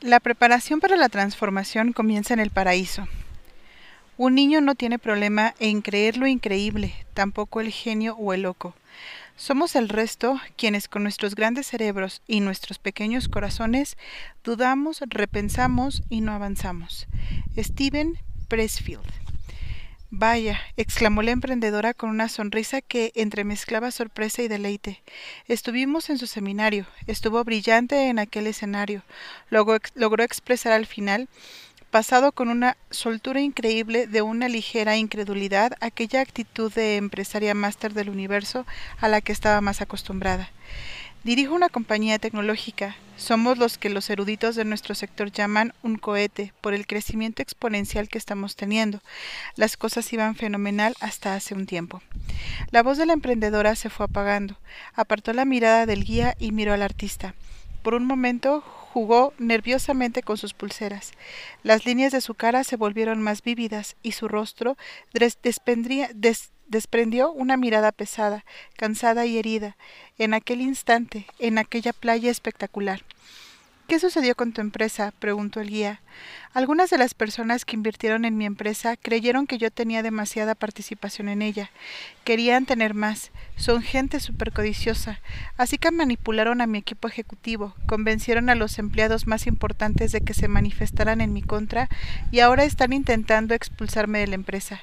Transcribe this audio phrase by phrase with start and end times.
[0.00, 3.06] La preparación para la transformación comienza en el paraíso.
[4.16, 8.74] Un niño no tiene problema en creer lo increíble, tampoco el genio o el loco.
[9.36, 13.98] Somos el resto quienes con nuestros grandes cerebros y nuestros pequeños corazones
[14.42, 17.06] dudamos, repensamos y no avanzamos.
[17.58, 19.29] Steven Pressfield.
[20.12, 25.00] Vaya, exclamó la emprendedora con una sonrisa que entremezclaba sorpresa y deleite.
[25.46, 29.04] Estuvimos en su seminario, estuvo brillante en aquel escenario,
[29.50, 31.28] logró, logró expresar al final
[31.92, 38.10] pasado con una soltura increíble de una ligera incredulidad aquella actitud de empresaria máster del
[38.10, 38.66] universo
[39.00, 40.50] a la que estaba más acostumbrada.
[41.22, 42.96] Dirijo una compañía tecnológica.
[43.18, 48.08] Somos los que los eruditos de nuestro sector llaman un cohete por el crecimiento exponencial
[48.08, 49.02] que estamos teniendo.
[49.54, 52.00] Las cosas iban fenomenal hasta hace un tiempo.
[52.70, 54.56] La voz de la emprendedora se fue apagando.
[54.94, 57.34] Apartó la mirada del guía y miró al artista.
[57.82, 61.12] Por un momento jugó nerviosamente con sus pulseras.
[61.62, 64.78] Las líneas de su cara se volvieron más vívidas y su rostro
[65.42, 66.08] desprendía,
[66.70, 68.44] desprendió una mirada pesada,
[68.76, 69.76] cansada y herida,
[70.18, 73.02] en aquel instante, en aquella playa espectacular.
[73.90, 75.12] ¿Qué sucedió con tu empresa?
[75.18, 76.00] preguntó el guía.
[76.54, 81.28] Algunas de las personas que invirtieron en mi empresa creyeron que yo tenía demasiada participación
[81.28, 81.72] en ella.
[82.22, 83.32] Querían tener más.
[83.56, 85.18] Son gente súper codiciosa.
[85.56, 90.34] Así que manipularon a mi equipo ejecutivo, convencieron a los empleados más importantes de que
[90.34, 91.88] se manifestaran en mi contra
[92.30, 94.82] y ahora están intentando expulsarme de la empresa.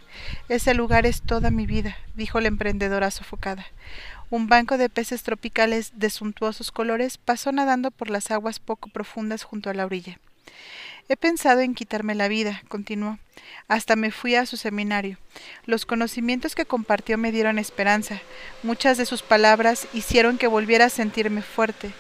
[0.50, 3.68] Ese lugar es toda mi vida, dijo la emprendedora sofocada.
[4.30, 9.44] Un banco de peces tropicales de suntuosos colores pasó nadando por las aguas poco profundas
[9.44, 10.20] junto a la orilla.
[11.08, 13.20] He pensado en quitarme la vida, continuó.
[13.70, 15.18] Hasta me fui a su seminario.
[15.66, 18.20] Los conocimientos que compartió me dieron esperanza.
[18.64, 21.94] Muchas de sus palabras hicieron que volviera a sentirme fuerte.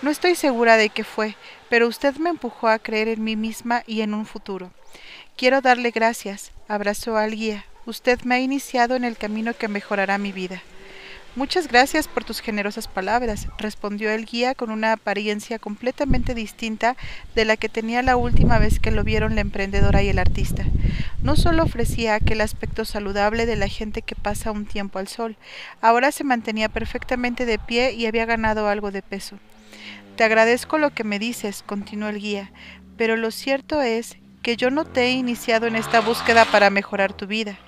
[0.00, 1.36] No estoy segura de qué fue,
[1.68, 4.70] pero usted me empujó a creer en mí misma y en un futuro.
[5.36, 7.66] Quiero darle gracias, abrazó al guía.
[7.84, 10.62] Usted me ha iniciado en el camino que mejorará mi vida.
[11.36, 16.96] Muchas gracias por tus generosas palabras, respondió el guía con una apariencia completamente distinta
[17.34, 20.64] de la que tenía la última vez que lo vieron la emprendedora y el artista.
[21.24, 25.36] No solo ofrecía aquel aspecto saludable de la gente que pasa un tiempo al sol,
[25.80, 29.40] ahora se mantenía perfectamente de pie y había ganado algo de peso.
[30.14, 32.52] Te agradezco lo que me dices, continuó el guía,
[32.96, 37.12] pero lo cierto es que yo no te he iniciado en esta búsqueda para mejorar
[37.12, 37.58] tu vida.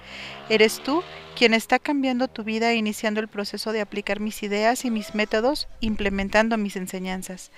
[0.48, 1.02] Eres tú
[1.36, 5.14] quien está cambiando tu vida e iniciando el proceso de aplicar mis ideas y mis
[5.14, 7.50] métodos, implementando mis enseñanzas.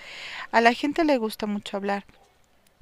[0.52, 2.06] A la gente le gusta mucho hablar.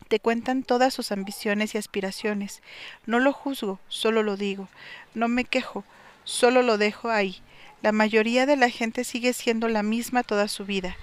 [0.08, 2.62] Te cuentan todas sus ambiciones y aspiraciones.
[3.04, 4.68] No lo juzgo, solo lo digo.
[5.14, 5.84] No me quejo,
[6.22, 7.42] solo lo dejo ahí.
[7.82, 10.96] La mayoría de la gente sigue siendo la misma toda su vida.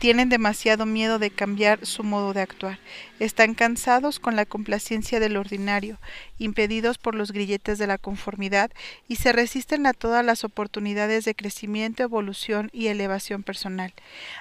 [0.00, 2.78] Tienen demasiado miedo de cambiar su modo de actuar.
[3.18, 5.98] Están cansados con la complacencia del ordinario,
[6.38, 8.70] impedidos por los grilletes de la conformidad
[9.08, 13.92] y se resisten a todas las oportunidades de crecimiento, evolución y elevación personal.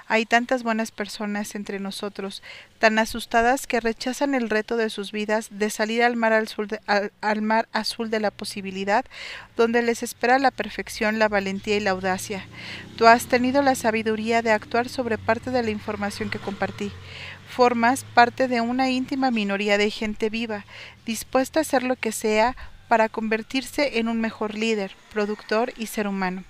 [0.08, 2.42] Hay tantas buenas personas entre nosotros,
[2.80, 6.46] tan asustadas que rechazan el reto de sus vidas de salir al mar,
[7.20, 9.04] al mar azul de la posibilidad,
[9.58, 12.46] donde les espera la perfección, la valentía y la audacia.
[12.96, 15.18] Tú has tenido la sabiduría de actuar sobre
[15.52, 16.92] de la información que compartí.
[17.50, 20.66] Formas parte de una íntima minoría de gente viva,
[21.06, 22.56] dispuesta a hacer lo que sea
[22.88, 26.44] para convertirse en un mejor líder, productor y ser humano.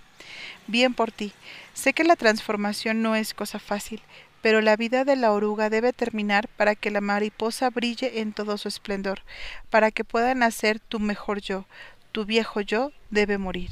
[0.68, 1.34] Bien por ti.
[1.74, 4.02] Sé que la transformación no es cosa fácil,
[4.42, 8.58] pero la vida de la oruga debe terminar para que la mariposa brille en todo
[8.58, 9.22] su esplendor,
[9.70, 11.66] para que pueda nacer tu mejor yo,
[12.12, 13.72] tu viejo yo debe morir.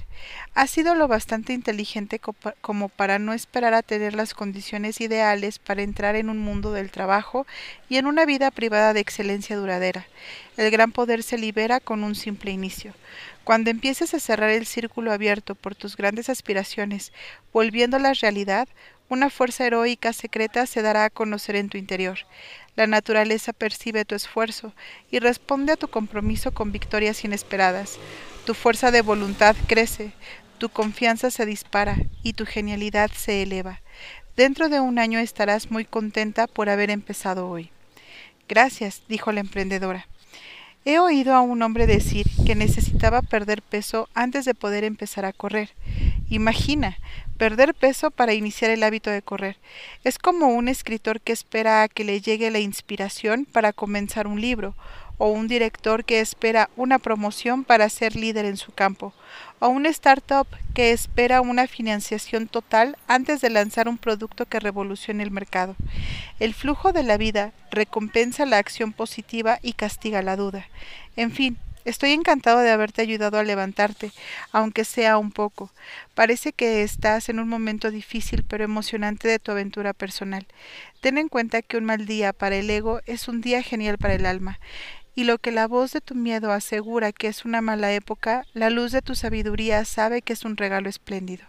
[0.54, 2.20] Ha sido lo bastante inteligente
[2.62, 6.92] como para no esperar a tener las condiciones ideales para entrar en un mundo del
[6.92, 7.46] trabajo
[7.90, 10.08] y en una vida privada de excelencia duradera.
[10.56, 12.94] El gran poder se libera con un simple inicio.
[13.44, 17.14] Cuando empieces a cerrar el círculo abierto por tus grandes aspiraciones,
[18.00, 18.68] la realidad,
[19.10, 22.20] una fuerza heroica secreta se dará a conocer en tu interior.
[22.78, 24.72] La naturaleza percibe tu esfuerzo
[25.10, 27.98] y responde a tu compromiso con victorias inesperadas.
[28.46, 30.12] Tu fuerza de voluntad crece,
[30.60, 33.82] tu confianza se dispara y tu genialidad se eleva.
[34.36, 37.72] Dentro de un año estarás muy contenta por haber empezado hoy.
[38.48, 40.08] Gracias, dijo la emprendedora.
[40.90, 45.34] He oído a un hombre decir que necesitaba perder peso antes de poder empezar a
[45.34, 45.72] correr.
[46.30, 46.98] Imagina,
[47.38, 49.58] perder peso para iniciar el hábito de correr.
[50.06, 54.40] Es como un escritor que espera a que le llegue la inspiración para comenzar un
[54.40, 54.76] libro,
[55.18, 59.14] o un director que espera una promoción para ser líder en su campo,
[59.60, 65.24] o un startup que espera una financiación total antes de lanzar un producto que revolucione
[65.24, 65.76] el mercado.
[66.40, 70.68] El flujo de la vida recompensa la acción positiva y castiga la duda.
[71.16, 74.12] En fin, Estoy encantado de haberte ayudado a levantarte,
[74.52, 75.72] aunque sea un poco.
[76.16, 80.46] Parece que estás en un momento difícil pero emocionante de tu aventura personal.
[81.00, 84.16] Ten en cuenta que un mal día para el ego es un día genial para
[84.16, 84.60] el alma.
[85.18, 88.70] Y lo que la voz de tu miedo asegura que es una mala época, la
[88.70, 91.44] luz de tu sabiduría sabe que es un regalo espléndido.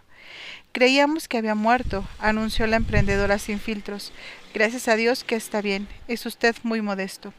[0.71, 4.11] Creíamos que había muerto, anunció la emprendedora sin filtros.
[4.55, 5.87] Gracias a Dios que está bien.
[6.07, 7.31] Es usted muy modesto.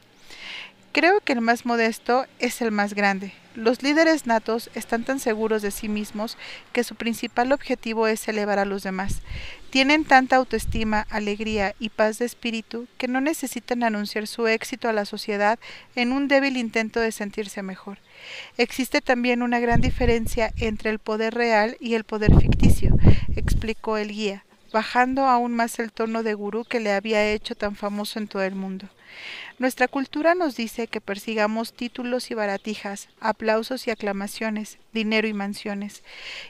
[0.92, 3.32] Creo que el más modesto es el más grande.
[3.54, 6.37] Los líderes natos están tan seguros de sí mismos
[6.72, 9.22] que su principal objetivo es elevar a los demás.
[9.70, 14.92] Tienen tanta autoestima, alegría y paz de espíritu que no necesitan anunciar su éxito a
[14.92, 15.60] la sociedad
[15.94, 17.98] en un débil intento de sentirse mejor.
[18.58, 22.96] Existe también una gran diferencia entre el poder real y el poder ficticio,
[23.37, 27.76] explicó el guía, bajando aún más el tono de gurú que le había hecho tan
[27.76, 28.88] famoso en todo el mundo.
[29.61, 36.03] Nuestra cultura nos dice que persigamos títulos y baratijas, aplausos y aclamaciones, dinero y mansiones.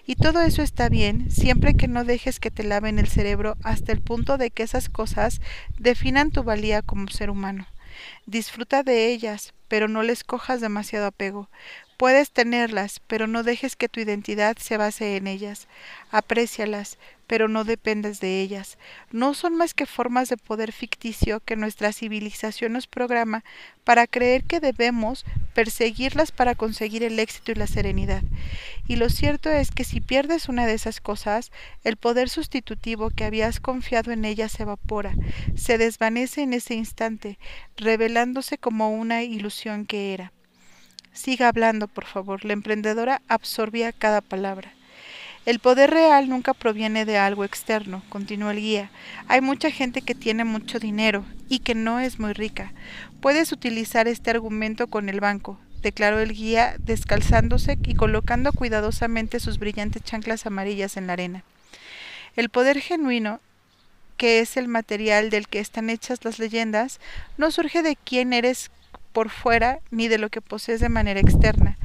[0.07, 3.91] Y todo eso está bien siempre que no dejes que te laven el cerebro hasta
[3.91, 5.41] el punto de que esas cosas
[5.77, 7.67] definan tu valía como ser humano.
[8.27, 11.51] Disfruta de ellas, pero no les cojas demasiado apego.
[11.97, 15.67] Puedes tenerlas, pero no dejes que tu identidad se base en ellas.
[16.13, 16.97] Aprécialas,
[17.31, 18.77] pero no dependes de ellas.
[19.13, 23.45] No son más que formas de poder ficticio que nuestra civilización nos programa
[23.85, 25.25] para creer que debemos
[25.55, 28.25] perseguirlas para conseguir el éxito y la serenidad.
[28.89, 31.53] Y lo cierto es que si pierdes una de esas cosas,
[31.85, 35.15] el poder sustitutivo que habías confiado en ella se evapora,
[35.55, 37.39] se desvanece en ese instante,
[37.77, 40.33] revelándose como una ilusión que era.
[41.13, 42.45] Siga hablando, por favor.
[42.45, 44.75] La emprendedora absorbía cada palabra.
[45.47, 48.91] El poder real nunca proviene de algo externo, continuó el guía.
[49.27, 52.73] Hay mucha gente que tiene mucho dinero y que no es muy rica.
[53.23, 59.59] Puedes utilizar este argumento con el banco, declaró el guía, descalzándose y colocando cuidadosamente sus
[59.59, 61.43] brillantes chanclas amarillas en la arena.
[62.37, 63.41] El poder genuino,
[64.19, 67.01] que es el material del que están hechas las leyendas,
[67.39, 68.71] no surge de quién eres
[69.13, 71.77] por fuera ni de lo que posees de manera externa.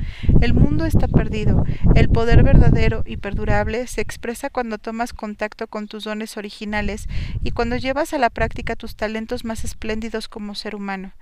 [0.42, 1.63] El mundo está perdido.
[1.95, 7.07] El poder verdadero y perdurable se expresa cuando tomas contacto con tus dones originales
[7.44, 11.13] y cuando llevas a la práctica tus talentos más espléndidos como ser humano.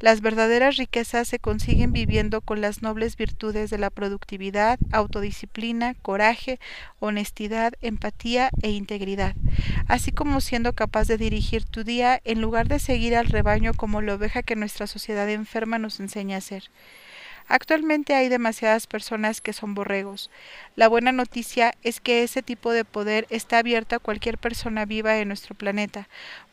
[0.00, 6.60] Las verdaderas riquezas se consiguen viviendo con las nobles virtudes de la productividad, autodisciplina, coraje,
[7.00, 9.34] honestidad, empatía e integridad,
[9.86, 14.00] así como siendo capaz de dirigir tu día en lugar de seguir al rebaño como
[14.02, 16.64] la oveja que nuestra sociedad enferma nos enseña a ser.
[17.48, 20.30] Actualmente hay demasiadas personas que son borregos.
[20.76, 25.16] La buena noticia es que ese tipo de poder está abierto a cualquier persona viva
[25.16, 26.08] en nuestro planeta.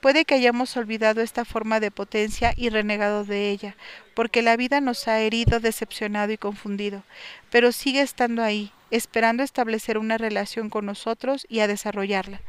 [0.06, 3.76] Puede que hayamos olvidado esta forma de potencia y renegado de ella,
[4.14, 7.02] porque la vida nos ha herido, decepcionado y confundido,
[7.50, 12.42] pero sigue estando ahí, esperando establecer una relación con nosotros y a desarrollarla.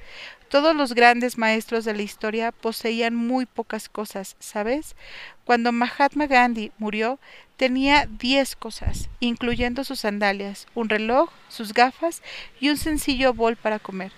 [0.50, 4.94] Todos los grandes maestros de la historia poseían muy pocas cosas, ¿sabes?
[5.46, 7.18] Cuando Mahatma Gandhi murió,
[7.56, 12.22] tenía diez cosas, incluyendo sus sandalias, un reloj, sus gafas
[12.60, 14.12] y un sencillo bol para comer.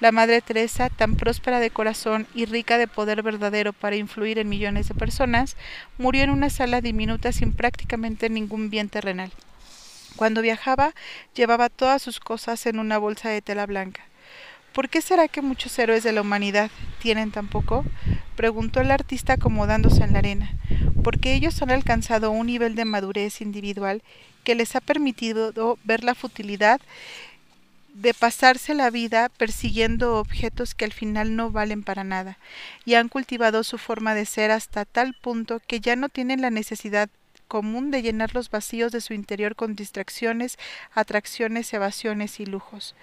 [0.00, 4.48] La Madre Teresa, tan próspera de corazón y rica de poder verdadero para influir en
[4.48, 5.56] millones de personas,
[5.98, 9.30] murió en una sala diminuta sin prácticamente ningún bien terrenal.
[10.16, 10.94] Cuando viajaba,
[11.34, 14.02] llevaba todas sus cosas en una bolsa de tela blanca.
[14.72, 16.70] ¿Por qué será que muchos héroes de la humanidad
[17.00, 17.84] tienen tan poco?
[18.34, 20.50] preguntó el artista acomodándose en la arena.
[21.04, 24.02] Porque ellos han alcanzado un nivel de madurez individual
[24.42, 26.80] que les ha permitido ver la futilidad
[27.94, 32.38] de pasarse la vida persiguiendo objetos que al final no valen para nada,
[32.84, 36.50] y han cultivado su forma de ser hasta tal punto que ya no tienen la
[36.50, 37.08] necesidad
[37.48, 40.58] común de llenar los vacíos de su interior con distracciones,
[40.92, 42.94] atracciones, evasiones y lujos.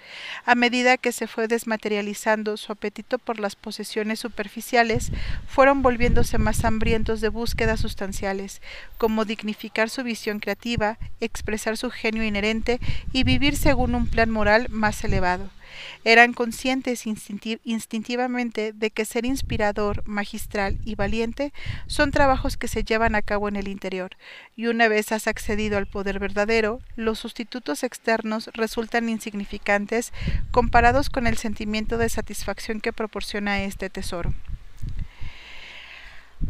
[0.44, 5.12] A medida que se fue desmaterializando su apetito por las posesiones superficiales,
[5.46, 8.60] fueron volviéndose más hambrientos de búsquedas sustanciales,
[8.98, 12.80] como dignificar su visión creativa, expresar su genio inherente
[13.12, 15.50] y vivir según un plan moral más elevado.
[16.04, 21.52] Eran conscientes instintivamente de que ser inspirador, magistral y valiente
[21.86, 24.16] son trabajos que se llevan a cabo en el interior,
[24.56, 30.12] y una vez has accedido al poder verdadero, los sustitutos externos resultan insignificantes
[30.50, 34.34] comparados con el sentimiento de satisfacción que proporciona este tesoro.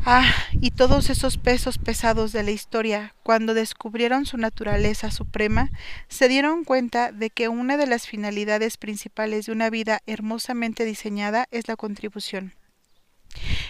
[0.04, 5.70] Ah, y todos esos pesos pesados de la historia, cuando descubrieron su naturaleza suprema,
[6.08, 11.46] se dieron cuenta de que una de las finalidades principales de una vida hermosamente diseñada
[11.52, 12.52] es la contribución.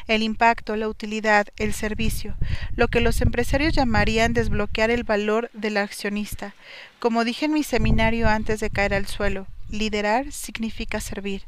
[0.09, 2.35] El impacto, la utilidad, el servicio,
[2.77, 6.55] lo que los empresarios llamarían desbloquear el valor del accionista.
[6.99, 11.45] Como dije en mi seminario antes de caer al suelo, liderar significa servir.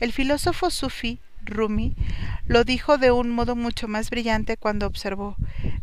[0.00, 1.94] El filósofo sufi Rumi
[2.46, 5.36] lo dijo de un modo mucho más brillante cuando observó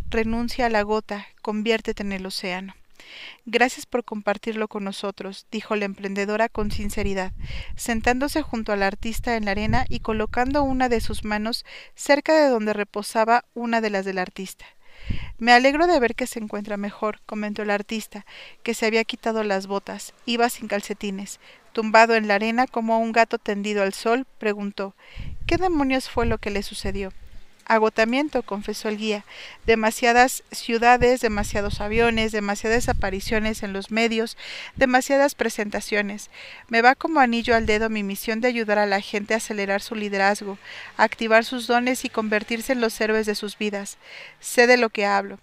[0.09, 2.73] Renuncia a la gota, conviértete en el océano.
[3.45, 7.31] Gracias por compartirlo con nosotros, dijo la emprendedora con sinceridad,
[7.75, 11.65] sentándose junto al artista en la arena y colocando una de sus manos
[11.95, 14.65] cerca de donde reposaba una de las del artista.
[15.41, 18.27] Me alegro de ver que se encuentra mejor, comentó el artista,
[18.61, 21.39] que se había quitado las botas, iba sin calcetines,
[21.73, 24.93] tumbado en la arena como un gato tendido al sol, preguntó
[25.47, 27.11] ¿Qué demonios fue lo que le sucedió?
[27.71, 29.23] Agotamiento, confesó el guía.
[29.65, 34.35] Demasiadas ciudades, demasiados aviones, demasiadas apariciones en los medios,
[34.75, 36.29] demasiadas presentaciones.
[36.67, 39.81] Me va como anillo al dedo mi misión de ayudar a la gente a acelerar
[39.81, 40.57] su liderazgo,
[40.97, 43.97] a activar sus dones y convertirse en los héroes de sus vidas.
[44.41, 45.39] Sé de lo que hablo.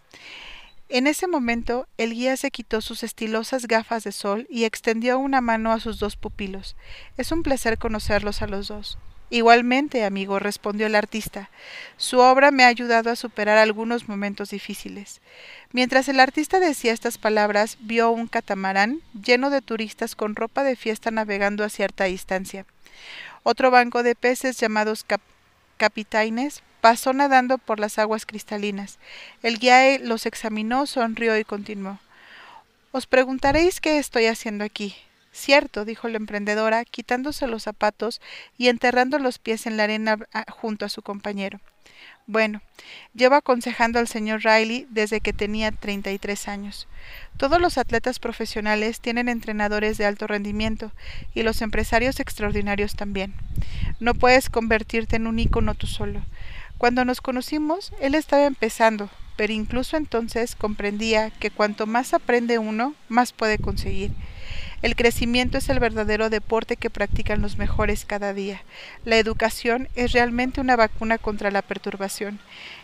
[0.91, 5.41] En ese momento el guía se quitó sus estilosas gafas de sol y extendió una
[5.41, 6.77] mano a sus dos pupilos.
[7.17, 8.99] Es un placer conocerlos a los dos.
[9.31, 11.51] Igualmente, amigo, respondió el artista.
[11.99, 15.21] Su obra me ha ayudado a superar algunos momentos difíciles.
[15.73, 20.77] Mientras el artista decía estas palabras, vio un catamarán lleno de turistas con ropa de
[20.77, 22.65] fiesta navegando a cierta distancia.
[23.43, 25.05] Otro banco de peces llamados
[25.77, 28.99] capitaines pasó nadando por las aguas cristalinas.
[29.43, 31.99] El guía los examinó, sonrió y continuó.
[32.93, 34.97] Os preguntaréis qué estoy haciendo aquí.
[35.39, 38.21] Cierto, dijo la emprendedora, quitándose los zapatos
[38.59, 41.61] y enterrando los pies en la arena ah, junto a su compañero.
[42.27, 42.61] Bueno,
[43.15, 46.89] llevo aconsejando al señor Riley desde que tenía treinta y tres años.
[47.37, 50.91] Todos los atletas profesionales tienen entrenadores de alto rendimiento
[51.35, 53.33] y los empresarios extraordinarios también.
[54.01, 56.21] No puedes convertirte en un ícono tú solo.
[56.79, 62.97] Cuando nos conocimos, él estaba empezando, pero incluso entonces comprendía que cuanto más aprende uno,
[63.09, 64.11] más puede conseguir.
[64.81, 68.63] El crecimiento es el verdadero deporte que practican los mejores cada día.
[69.05, 72.39] La educación es realmente una vacuna contra la perturbación,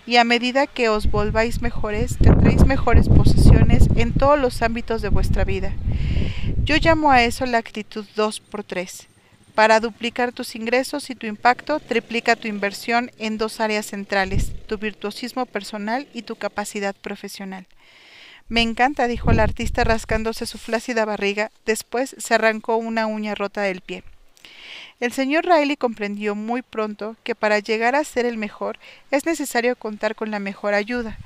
[0.07, 5.09] y a medida que os volváis mejores, tendréis mejores posiciones en todos los ámbitos de
[5.09, 5.73] vuestra vida.
[6.65, 9.09] Yo llamo a eso la actitud 2 por 3
[9.55, 14.79] para duplicar tus ingresos y tu impacto, triplica tu inversión en dos áreas centrales, tu
[14.79, 17.67] virtuosismo personal y tu capacidad profesional.
[18.49, 23.63] Me encanta, dijo el artista rascándose su flácida barriga, después se arrancó una uña rota
[23.63, 24.05] del pie.
[25.01, 28.79] El señor Riley comprendió muy pronto que para llegar a ser el mejor
[29.11, 31.19] es necesario contar con la mejor ayuda.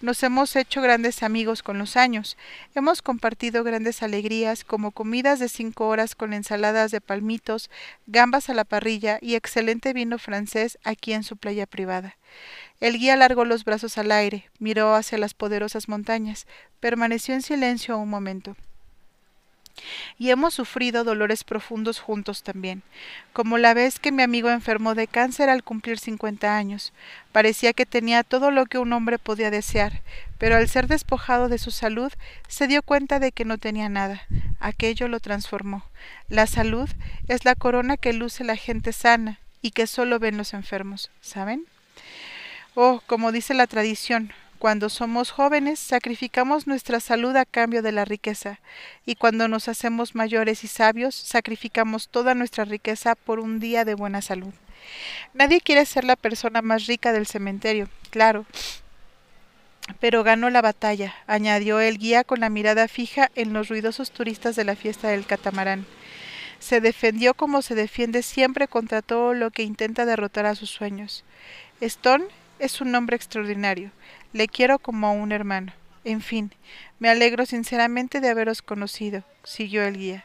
[0.00, 2.38] Nos hemos hecho grandes amigos con los años.
[2.74, 7.68] Hemos compartido grandes alegrías como comidas de cinco horas con ensaladas de palmitos,
[8.06, 12.16] gambas a la parrilla y excelente vino francés aquí en su playa privada.
[12.80, 16.46] El guía alargó los brazos al aire, miró hacia las poderosas montañas,
[16.80, 18.56] permaneció en silencio un momento
[20.18, 22.82] y hemos sufrido dolores profundos juntos también,
[23.32, 26.92] como la vez que mi amigo enfermó de cáncer al cumplir cincuenta años.
[27.32, 30.02] Parecía que tenía todo lo que un hombre podía desear,
[30.38, 32.12] pero al ser despojado de su salud
[32.48, 34.22] se dio cuenta de que no tenía nada.
[34.58, 35.84] Aquello lo transformó.
[36.28, 36.88] La salud
[37.28, 41.66] es la corona que luce la gente sana y que solo ven los enfermos, ¿saben?
[42.82, 48.06] Oh, como dice la tradición, cuando somos jóvenes, sacrificamos nuestra salud a cambio de la
[48.06, 48.58] riqueza,
[49.04, 53.92] y cuando nos hacemos mayores y sabios, sacrificamos toda nuestra riqueza por un día de
[53.92, 54.54] buena salud.
[55.34, 58.46] Nadie quiere ser la persona más rica del cementerio, claro,
[60.00, 64.56] pero ganó la batalla, añadió el guía con la mirada fija en los ruidosos turistas
[64.56, 65.84] de la fiesta del catamarán.
[66.60, 71.24] Se defendió como se defiende siempre contra todo lo que intenta derrotar a sus sueños.
[71.82, 72.24] Stone
[72.60, 73.90] es un hombre extraordinario.
[74.32, 75.72] Le quiero como a un hermano.
[76.04, 76.52] En fin,
[76.98, 80.24] me alegro sinceramente de haberos conocido, siguió el guía.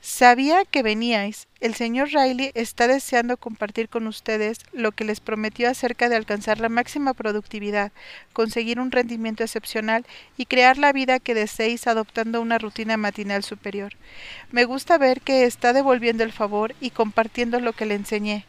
[0.00, 1.47] Sabía que veníais.
[1.60, 6.60] El señor Riley está deseando compartir con ustedes lo que les prometió acerca de alcanzar
[6.60, 7.90] la máxima productividad,
[8.32, 13.94] conseguir un rendimiento excepcional y crear la vida que deseéis adoptando una rutina matinal superior.
[14.52, 18.46] Me gusta ver que está devolviendo el favor y compartiendo lo que le enseñé.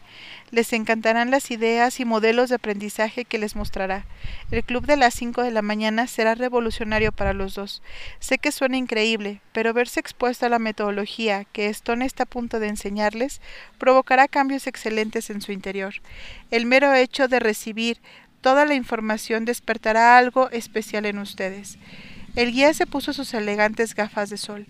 [0.51, 4.05] Les encantarán las ideas y modelos de aprendizaje que les mostrará.
[4.49, 7.83] El club de las cinco de la mañana será revolucionario para los dos.
[8.19, 12.59] Sé que suena increíble, pero verse expuesto a la metodología que Stone está a punto
[12.59, 12.67] de
[13.77, 15.95] provocará cambios excelentes en su interior.
[16.51, 17.99] El mero hecho de recibir
[18.41, 21.77] Toda la información despertará algo especial en ustedes.
[22.35, 24.67] El guía se puso sus elegantes gafas de sol.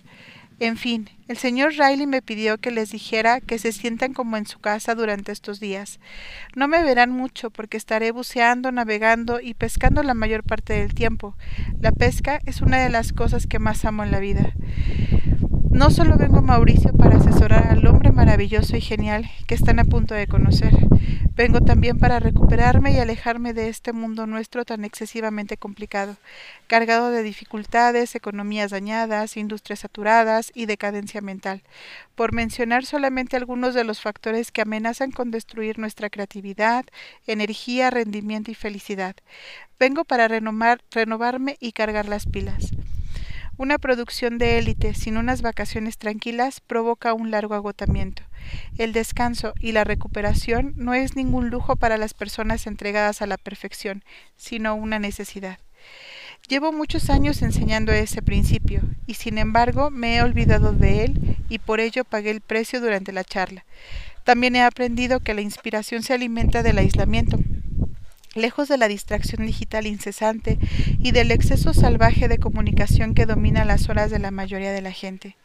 [0.59, 4.45] En fin, el señor Riley me pidió que les dijera que se sientan como en
[4.45, 6.00] su casa durante estos días.
[6.55, 11.38] No me verán mucho porque estaré buceando, navegando y pescando la mayor parte del tiempo.
[11.79, 14.51] La pesca es una de las cosas que más amo en la vida.
[15.71, 19.85] No solo vengo a Mauricio para asesorar al hombre maravilloso y genial que están a
[19.85, 20.73] punto de conocer,
[21.35, 26.17] vengo también para recuperarme y alejarme de este mundo nuestro tan excesivamente complicado,
[26.67, 31.61] cargado de dificultades, economías dañadas, industrias saturadas y decadencia mental,
[32.15, 36.83] por mencionar solamente algunos de los factores que amenazan con destruir nuestra creatividad,
[37.27, 39.15] energía, rendimiento y felicidad.
[39.79, 42.71] Vengo para renovar, renovarme y cargar las pilas.
[43.60, 48.24] Una producción de élite sin unas vacaciones tranquilas provoca un largo agotamiento.
[48.78, 53.36] El descanso y la recuperación no es ningún lujo para las personas entregadas a la
[53.36, 54.06] perfección,
[54.38, 55.60] sino una necesidad.
[56.48, 61.60] Llevo muchos años enseñando ese principio, y sin embargo me he olvidado de él y
[61.60, 63.66] por ello pagué el precio durante la charla.
[64.24, 67.38] También he aprendido que la inspiración se alimenta del aislamiento,
[68.39, 70.58] lejos de la distracción digital incesante
[71.00, 74.91] y del exceso salvaje de comunicación que domina las horas de la mayoría de la
[74.91, 75.36] gente.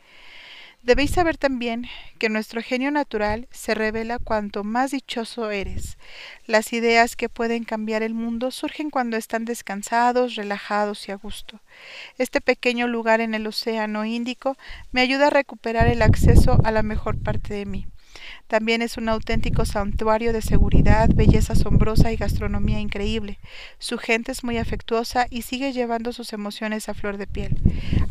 [0.85, 1.87] Debéis saber también
[2.19, 5.97] que nuestro genio natural se revela cuanto más dichoso eres.
[6.47, 11.61] Las ideas que pueden cambiar el mundo surgen cuando están descansados, relajados y a gusto.
[12.19, 14.59] Este pequeño lugar en el Océano Índico
[14.93, 17.87] me ayuda a recuperar el acceso a la mejor parte de mí.
[18.47, 23.39] También es un auténtico santuario de seguridad, belleza asombrosa y gastronomía increíble.
[23.79, 27.57] Su gente es muy afectuosa y sigue llevando sus emociones a flor de piel.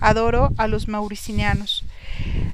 [0.01, 1.85] Adoro a los mauricinianos.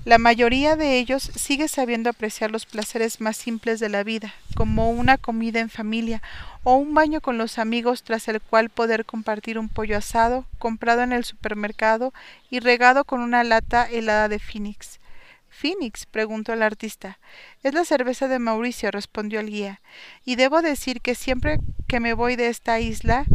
[0.06, 4.92] La mayoría de ellos sigue sabiendo apreciar los placeres más simples de la vida, como
[4.92, 6.22] una comida en familia
[6.64, 11.02] o un baño con los amigos tras el cual poder compartir un pollo asado comprado
[11.02, 12.14] en el supermercado
[12.50, 14.99] y regado con una lata helada de Phoenix.
[15.60, 16.06] Phoenix?
[16.06, 17.20] preguntó el artista.
[17.64, 19.82] Es la cerveza de Mauricio, respondió el guía.
[20.24, 23.26] Y debo decir que siempre que me voy de esta isla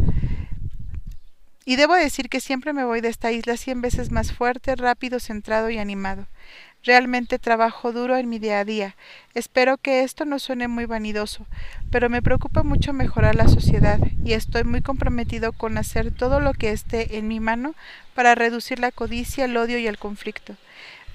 [1.65, 5.19] y debo decir que siempre me voy de esta isla cien veces más fuerte, rápido,
[5.19, 6.27] centrado y animado.
[6.83, 8.95] Realmente trabajo duro en mi día a día.
[9.33, 11.45] Espero que esto no suene muy vanidoso,
[11.91, 16.53] pero me preocupa mucho mejorar la sociedad y estoy muy comprometido con hacer todo lo
[16.53, 17.75] que esté en mi mano
[18.13, 20.55] para reducir la codicia, el odio y el conflicto.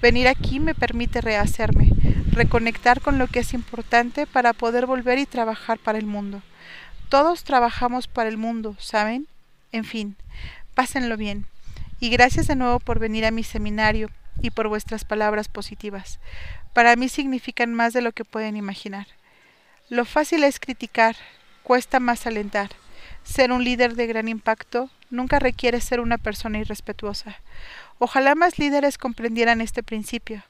[0.01, 1.89] Venir aquí me permite rehacerme,
[2.31, 6.41] reconectar con lo que es importante para poder volver y trabajar para el mundo.
[7.09, 9.27] Todos trabajamos para el mundo, ¿saben?
[9.71, 10.15] En fin,
[10.73, 11.45] pásenlo bien.
[11.99, 14.09] Y gracias de nuevo por venir a mi seminario
[14.41, 16.19] y por vuestras palabras positivas.
[16.73, 19.07] Para mí significan más de lo que pueden imaginar.
[19.89, 21.15] Lo fácil es criticar,
[21.63, 22.69] cuesta más alentar.
[23.23, 27.35] Ser un líder de gran impacto nunca requiere ser una persona irrespetuosa.
[28.03, 30.41] Ojalá más líderes comprendieran este principio.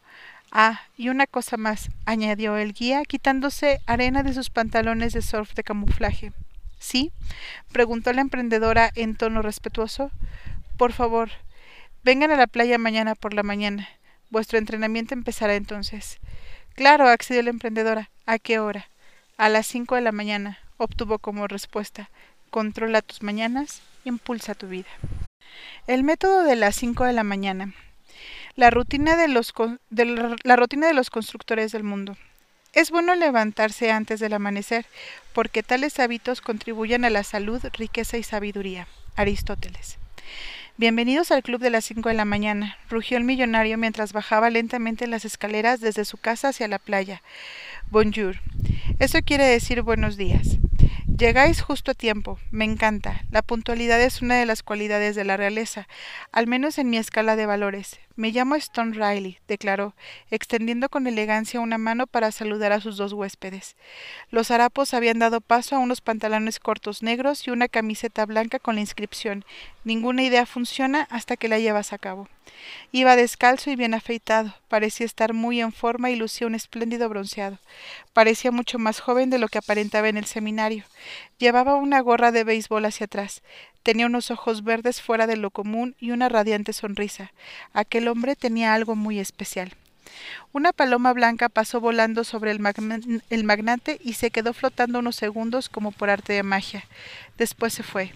[0.53, 5.53] Ah, y una cosa más, añadió el guía, quitándose arena de sus pantalones de surf
[5.53, 6.31] de camuflaje.
[6.79, 7.11] ¿Sí?
[7.73, 10.11] preguntó la emprendedora en tono respetuoso.
[10.77, 11.29] Por favor,
[12.05, 13.89] vengan a la playa mañana por la mañana.
[14.29, 16.19] Vuestro entrenamiento empezará entonces.
[16.75, 18.11] Claro, accedió la emprendedora.
[18.27, 18.87] ¿A qué hora?
[19.35, 22.09] A las cinco de la mañana, obtuvo como respuesta.
[22.49, 24.87] Controla tus mañanas, impulsa tu vida.
[25.87, 27.73] El método de las 5 de la mañana.
[28.55, 29.53] La rutina de, los
[30.43, 32.17] la rutina de los constructores del mundo.
[32.73, 34.85] Es bueno levantarse antes del amanecer,
[35.33, 38.87] porque tales hábitos contribuyen a la salud, riqueza y sabiduría.
[39.15, 39.97] Aristóteles.
[40.77, 45.05] Bienvenidos al club de las 5 de la mañana, rugió el millonario mientras bajaba lentamente
[45.05, 47.21] las escaleras desde su casa hacia la playa.
[47.89, 48.37] Bonjour.
[48.97, 50.57] Eso quiere decir buenos días.
[51.17, 52.39] Llegáis justo a tiempo.
[52.51, 53.23] Me encanta.
[53.31, 55.87] La puntualidad es una de las cualidades de la realeza,
[56.31, 57.99] al menos en mi escala de valores.
[58.15, 59.93] Me llamo Stone Riley, declaró,
[60.31, 63.75] extendiendo con elegancia una mano para saludar a sus dos huéspedes.
[64.29, 68.75] Los harapos habían dado paso a unos pantalones cortos negros y una camiseta blanca con
[68.75, 69.45] la inscripción
[69.83, 72.29] Ninguna idea funciona hasta que la llevas a cabo.
[72.91, 77.57] Iba descalzo y bien afeitado, parecía estar muy en forma y lucía un espléndido bronceado.
[78.13, 80.83] Parecía mucho más joven de lo que aparentaba en el seminario.
[81.37, 83.41] Llevaba una gorra de béisbol hacia atrás.
[83.83, 87.31] Tenía unos ojos verdes fuera de lo común y una radiante sonrisa.
[87.73, 89.73] Aquel hombre tenía algo muy especial.
[90.51, 95.91] Una paloma blanca pasó volando sobre el, magnate y se quedó flotando unos segundos como
[95.91, 96.83] por arte de magia.
[97.37, 98.13] Después se fue.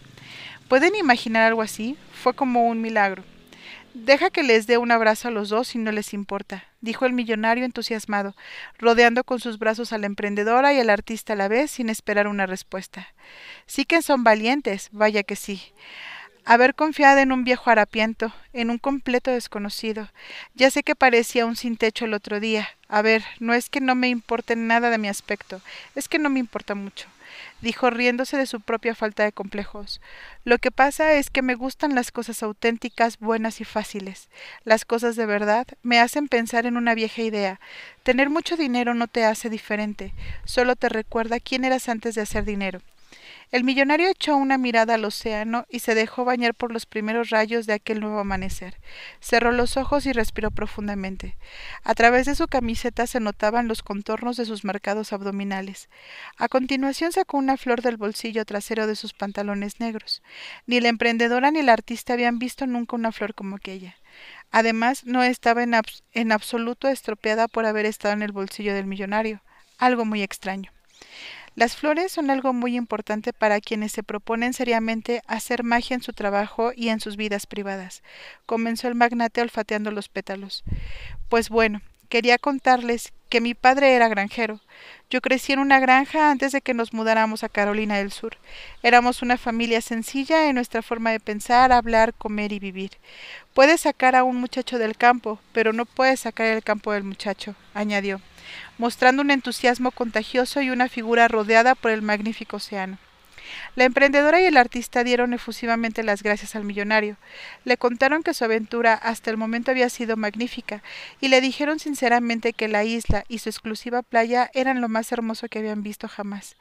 [0.67, 1.97] ¿Pueden imaginar algo así?
[2.11, 3.23] Fue como un milagro.
[3.95, 7.13] Deja que les dé un abrazo a los dos si no les importa, dijo el
[7.13, 8.35] millonario entusiasmado,
[8.77, 12.27] rodeando con sus brazos a la emprendedora y al artista a la vez sin esperar
[12.27, 13.07] una respuesta.
[13.67, 15.61] Sí que son valientes, vaya que sí.
[16.43, 20.09] Haber confiado en un viejo harapiento, en un completo desconocido.
[20.55, 22.67] Ya sé que parecía un sin techo el otro día.
[22.89, 25.61] A ver, no es que no me importe nada de mi aspecto,
[25.95, 27.07] es que no me importa mucho
[27.65, 29.99] dijo riéndose de su propia falta de complejos.
[30.43, 34.29] Lo que pasa es que me gustan las cosas auténticas, buenas y fáciles.
[34.63, 37.59] Las cosas de verdad me hacen pensar en una vieja idea.
[38.03, 40.13] Tener mucho dinero no te hace diferente,
[40.45, 42.81] solo te recuerda quién eras antes de hacer dinero.
[43.51, 47.67] El millonario echó una mirada al océano y se dejó bañar por los primeros rayos
[47.67, 48.79] de aquel nuevo amanecer.
[49.19, 51.37] Cerró los ojos y respiró profundamente.
[51.83, 55.89] A través de su camiseta se notaban los contornos de sus marcados abdominales.
[56.37, 60.21] A continuación sacó una flor del bolsillo trasero de sus pantalones negros.
[60.65, 63.95] Ni la emprendedora ni el artista habían visto nunca una flor como aquella.
[64.51, 65.75] Además, no estaba en,
[66.13, 69.41] en absoluto estropeada por haber estado en el bolsillo del millonario.
[69.77, 70.71] Algo muy extraño.
[71.55, 76.11] Las flores son algo muy importante para quienes se proponen seriamente hacer magia en su
[76.11, 78.03] trabajo y en sus vidas privadas,
[78.45, 80.65] comenzó el magnate olfateando los pétalos.
[81.29, 84.59] Pues bueno, quería contarles que mi padre era granjero.
[85.09, 88.37] Yo crecí en una granja antes de que nos mudáramos a Carolina del Sur.
[88.83, 92.91] Éramos una familia sencilla en nuestra forma de pensar, hablar, comer y vivir.
[93.53, 97.55] Puedes sacar a un muchacho del campo, pero no puedes sacar el campo del muchacho,
[97.73, 98.19] añadió
[98.77, 102.97] mostrando un entusiasmo contagioso y una figura rodeada por el magnífico océano.
[103.75, 107.17] La emprendedora y el artista dieron efusivamente las gracias al millonario.
[107.63, 110.81] Le contaron que su aventura hasta el momento había sido magnífica
[111.21, 115.47] y le dijeron sinceramente que la isla y su exclusiva playa eran lo más hermoso
[115.47, 116.55] que habían visto jamás.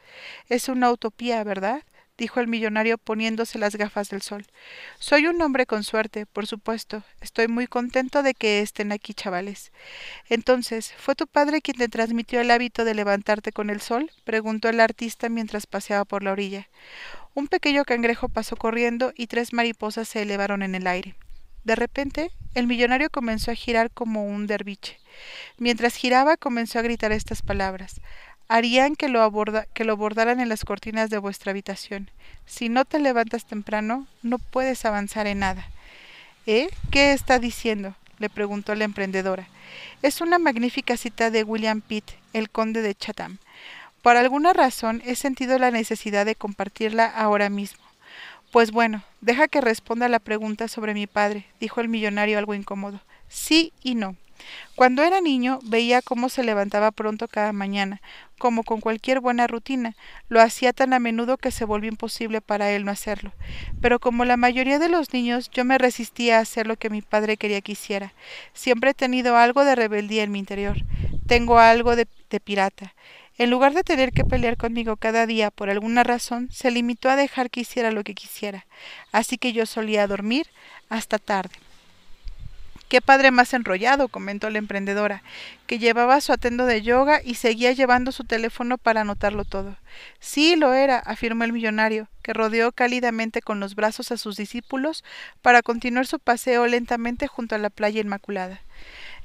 [0.48, 1.82] Es una utopía, ¿verdad?
[2.16, 4.46] Dijo el millonario poniéndose las gafas del sol.
[4.98, 7.02] Soy un hombre con suerte, por supuesto.
[7.20, 9.72] Estoy muy contento de que estén aquí, chavales.
[10.28, 14.10] Entonces, ¿fue tu padre quien te transmitió el hábito de levantarte con el sol?
[14.24, 16.68] preguntó el artista mientras paseaba por la orilla.
[17.34, 21.16] Un pequeño cangrejo pasó corriendo y tres mariposas se elevaron en el aire.
[21.64, 24.98] De repente, el millonario comenzó a girar como un derviche.
[25.58, 28.00] Mientras giraba, comenzó a gritar estas palabras
[28.48, 32.10] harían que lo, aborda, bordaran en las cortinas de vuestra habitación.
[32.46, 35.66] Si no te levantas temprano, no puedes avanzar en nada.
[36.46, 36.68] ¿Eh?
[36.90, 37.94] ¿Qué está diciendo?
[38.18, 39.48] le preguntó la emprendedora.
[40.02, 43.38] Es una magnífica cita de William Pitt, el conde de Chatham.
[44.02, 47.82] Por alguna razón he sentido la necesidad de compartirla ahora mismo.
[48.52, 53.00] Pues bueno, deja que responda la pregunta sobre mi padre, dijo el millonario algo incómodo.
[53.28, 54.16] Sí y no.
[54.74, 58.00] Cuando era niño veía cómo se levantaba pronto cada mañana,
[58.38, 59.96] como con cualquier buena rutina.
[60.28, 63.32] Lo hacía tan a menudo que se volvió imposible para él no hacerlo.
[63.80, 67.02] Pero como la mayoría de los niños, yo me resistía a hacer lo que mi
[67.02, 68.12] padre quería que hiciera.
[68.52, 70.76] Siempre he tenido algo de rebeldía en mi interior.
[71.26, 72.06] Tengo algo de,
[72.42, 72.94] pirata.
[73.38, 77.16] En lugar de tener que pelear conmigo cada día por alguna razón, se limitó a
[77.16, 78.66] dejar que hiciera lo que quisiera.
[79.12, 80.48] Así que yo solía dormir
[80.88, 81.54] hasta tarde.
[82.94, 85.24] Qué padre más enrollado, comentó la emprendedora,
[85.66, 89.74] que llevaba su atendo de yoga y seguía llevando su teléfono para anotarlo todo.
[90.20, 95.02] Sí, lo era, afirmó el millonario, que rodeó cálidamente con los brazos a sus discípulos
[95.42, 98.60] para continuar su paseo lentamente junto a la playa inmaculada.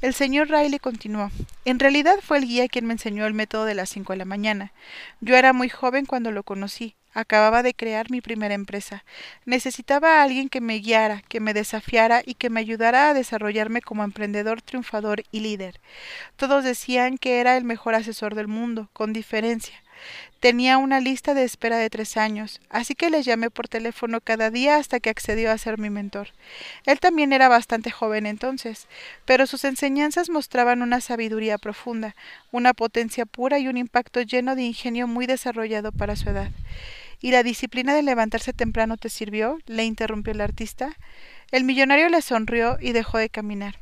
[0.01, 1.29] El señor Riley continuó.
[1.65, 4.23] En realidad fue el guía quien me enseñó el método de las cinco de la
[4.23, 4.71] mañana.
[5.19, 6.95] Yo era muy joven cuando lo conocí.
[7.13, 9.03] Acababa de crear mi primera empresa.
[9.45, 13.81] Necesitaba a alguien que me guiara, que me desafiara y que me ayudara a desarrollarme
[13.81, 15.81] como emprendedor triunfador y líder.
[16.37, 19.83] Todos decían que era el mejor asesor del mundo, con diferencia.
[20.39, 24.49] Tenía una lista de espera de tres años, así que le llamé por teléfono cada
[24.49, 26.29] día hasta que accedió a ser mi mentor.
[26.85, 28.87] Él también era bastante joven entonces,
[29.25, 32.15] pero sus enseñanzas mostraban una sabiduría profunda,
[32.51, 36.51] una potencia pura y un impacto lleno de ingenio muy desarrollado para su edad.
[37.21, 39.59] ¿Y la disciplina de levantarse temprano te sirvió?
[39.65, 40.95] le interrumpió el artista.
[41.51, 43.79] El millonario le sonrió y dejó de caminar.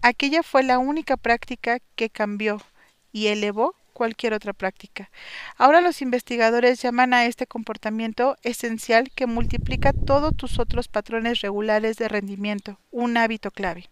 [0.00, 2.62] Aquella fue la única práctica que cambió
[3.12, 5.10] y elevó cualquier otra práctica.
[5.58, 11.98] Ahora los investigadores llaman a este comportamiento esencial que multiplica todos tus otros patrones regulares
[11.98, 13.90] de rendimiento, un hábito clave.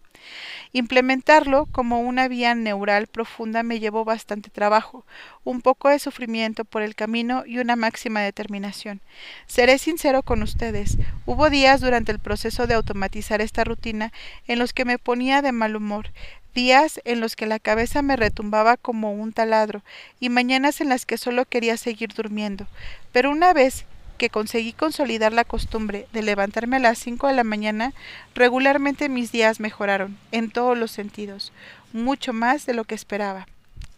[0.73, 5.05] Implementarlo como una vía neural profunda me llevó bastante trabajo,
[5.43, 9.01] un poco de sufrimiento por el camino y una máxima determinación.
[9.45, 14.11] Seré sincero con ustedes, hubo días durante el proceso de automatizar esta rutina
[14.47, 16.11] en los que me ponía de mal humor,
[16.53, 19.81] días en los que la cabeza me retumbaba como un taladro
[20.19, 22.67] y mañanas en las que solo quería seguir durmiendo.
[23.11, 23.85] Pero una vez
[24.17, 27.93] que conseguí consolidar la costumbre de levantarme a las cinco de la mañana,
[28.35, 31.53] regularmente mis días mejoraron, en todos los sentidos,
[31.93, 33.47] mucho más de lo que esperaba.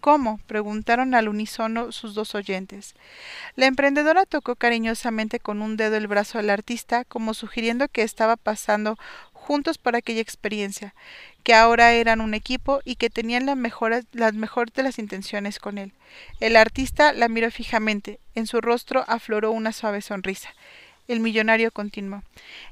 [0.01, 0.39] ¿Cómo?
[0.47, 2.95] preguntaron al unísono sus dos oyentes.
[3.55, 8.35] La emprendedora tocó cariñosamente con un dedo el brazo al artista, como sugiriendo que estaba
[8.35, 8.97] pasando
[9.41, 10.93] juntos por aquella experiencia,
[11.43, 15.59] que ahora eran un equipo y que tenían la mejor, las mejores de las intenciones
[15.59, 15.91] con él.
[16.39, 20.53] El artista la miró fijamente, en su rostro afloró una suave sonrisa.
[21.11, 22.23] El millonario continuó.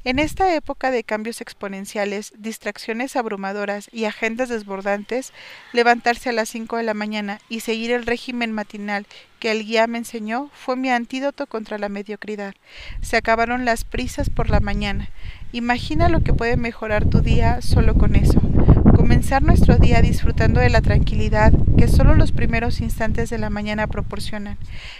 [0.05, 5.33] En esta época de cambios exponenciales, distracciones abrumadoras y agendas desbordantes,
[5.73, 9.05] levantarse a las cinco de la mañana y seguir el régimen matinal
[9.41, 12.55] que el guía me enseñó fue mi antídoto contra la mediocridad.
[13.01, 15.09] Se acabaron las prisas por la mañana.
[15.51, 18.39] Imagina lo que puede mejorar tu día solo con eso.
[19.09, 23.87] Comenzar nuestro día disfrutando de la tranquilidad que solo los primeros instantes de la mañana
[23.87, 24.59] proporcionan.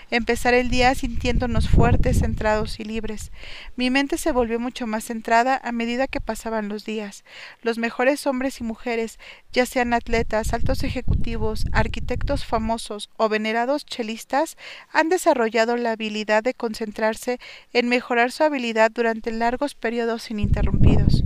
[0.10, 3.32] Empezar el día sintiéndonos fuertes, centrados y libres.
[3.76, 7.24] Mi mente se volvió mucho más centrada a medida que pasaban los días.
[7.62, 9.20] Los mejores hombres y mujeres,
[9.54, 14.58] ya sean atletas, altos ejecutivos, arquitectos famosos o venerados chelistas,
[14.92, 17.40] han desarrollado la habilidad de concentrarse
[17.74, 21.24] en mejorar su habilidad durante largos periodos ininterrumpidos.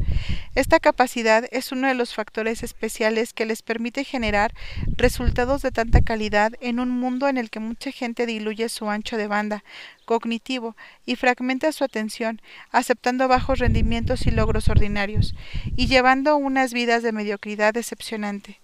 [0.56, 4.54] Esta capacidad es uno de los factores especiales que les permite generar
[4.98, 9.16] resultados de tanta calidad en un mundo en el que mucha gente diluye su ancho
[9.16, 9.64] de banda
[10.04, 15.36] cognitivo y fragmenta su atención, aceptando bajos rendimientos y logros ordinarios,
[15.76, 18.60] y llevando unas vidas de mediocridad decepcionante.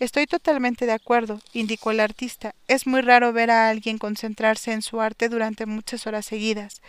[0.00, 2.54] Estoy totalmente de acuerdo, indicó el artista.
[2.66, 6.82] Es muy raro ver a alguien concentrarse en su arte durante muchas horas seguidas.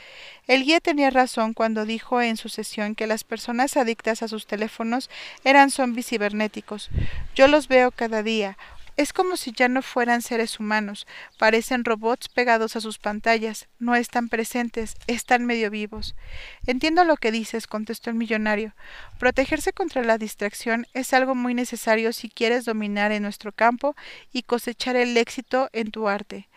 [0.48, 4.48] El guía tenía razón cuando dijo en su sesión que las personas adictas a sus
[4.48, 5.10] teléfonos
[5.44, 6.90] eran zombies cibernéticos.
[7.36, 8.58] Yo los veo cada día,
[8.98, 11.06] es como si ya no fueran seres humanos,
[11.38, 16.16] parecen robots pegados a sus pantallas, no están presentes, están medio vivos.
[16.66, 18.74] Entiendo lo que dices, contestó el millonario.
[19.20, 23.96] Protegerse contra la distracción es algo muy necesario si quieres dominar en nuestro campo
[24.32, 26.48] y cosechar el éxito en tu arte.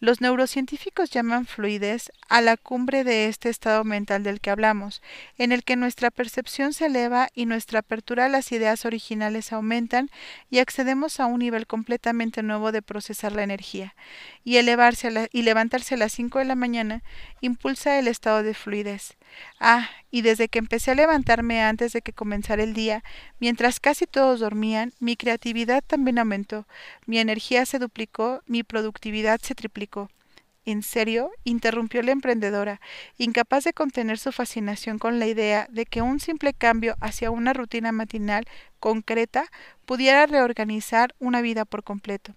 [0.00, 5.02] Los neurocientíficos llaman fluidez a la cumbre de este estado mental del que hablamos,
[5.36, 10.10] en el que nuestra percepción se eleva y nuestra apertura a las ideas originales aumentan
[10.48, 13.94] y accedemos a un nivel completamente nuevo de procesar la energía.
[14.42, 17.02] Y elevarse y levantarse a las cinco de la mañana
[17.42, 19.18] impulsa el estado de fluidez.
[19.58, 23.04] Ah, y desde que empecé a levantarme antes de que comenzara el día,
[23.38, 26.66] mientras casi todos dormían, mi creatividad también aumentó,
[27.06, 30.10] mi energía se duplicó, mi productividad se triplicó.
[30.66, 31.30] ¿En serio?
[31.44, 32.80] interrumpió la emprendedora,
[33.16, 37.52] incapaz de contener su fascinación con la idea de que un simple cambio hacia una
[37.54, 38.46] rutina matinal
[38.78, 39.46] concreta
[39.86, 42.34] pudiera reorganizar una vida por completo.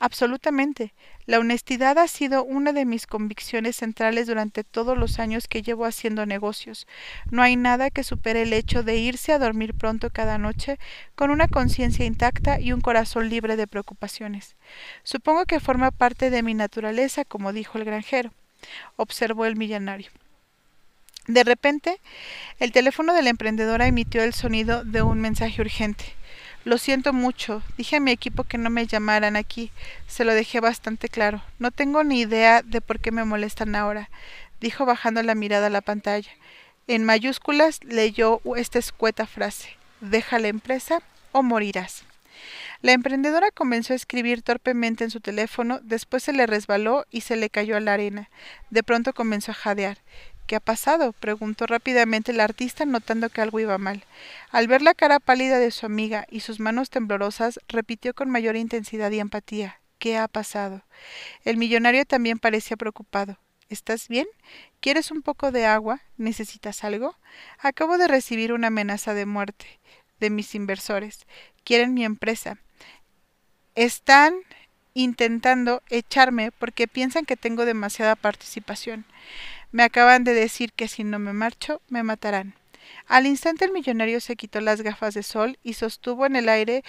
[0.00, 0.94] Absolutamente.
[1.26, 5.84] La honestidad ha sido una de mis convicciones centrales durante todos los años que llevo
[5.84, 6.86] haciendo negocios.
[7.30, 10.78] No hay nada que supere el hecho de irse a dormir pronto cada noche
[11.16, 14.54] con una conciencia intacta y un corazón libre de preocupaciones.
[15.02, 18.32] Supongo que forma parte de mi naturaleza, como dijo el granjero,
[18.96, 20.10] observó el millonario.
[21.26, 22.00] De repente,
[22.58, 26.17] el teléfono de la emprendedora emitió el sonido de un mensaje urgente.
[26.68, 27.62] Lo siento mucho.
[27.78, 29.72] Dije a mi equipo que no me llamaran aquí.
[30.06, 31.42] Se lo dejé bastante claro.
[31.58, 34.10] No tengo ni idea de por qué me molestan ahora,
[34.60, 36.30] dijo bajando la mirada a la pantalla.
[36.86, 39.78] En mayúsculas leyó esta escueta frase.
[40.02, 41.00] Deja la empresa
[41.32, 42.04] o morirás.
[42.82, 47.36] La emprendedora comenzó a escribir torpemente en su teléfono, después se le resbaló y se
[47.36, 48.28] le cayó a la arena.
[48.68, 49.96] De pronto comenzó a jadear.
[50.48, 51.12] ¿Qué ha pasado?
[51.12, 54.04] preguntó rápidamente el artista, notando que algo iba mal.
[54.50, 58.56] Al ver la cara pálida de su amiga y sus manos temblorosas, repitió con mayor
[58.56, 60.84] intensidad y empatía ¿Qué ha pasado?
[61.44, 63.36] El millonario también parecía preocupado.
[63.68, 64.26] ¿Estás bien?
[64.80, 66.00] ¿Quieres un poco de agua?
[66.16, 67.14] ¿Necesitas algo?
[67.58, 69.66] Acabo de recibir una amenaza de muerte
[70.18, 71.26] de mis inversores.
[71.62, 72.56] Quieren mi empresa.
[73.74, 74.34] Están
[74.94, 79.04] intentando echarme porque piensan que tengo demasiada participación.
[79.70, 82.54] Me acaban de decir que si no me marcho, me matarán.
[83.06, 86.82] Al instante el millonario se quitó las gafas de sol y sostuvo en el aire